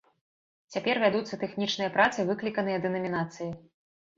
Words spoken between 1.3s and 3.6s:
тэхнічныя працы, выкліканыя дэнамінацыяй.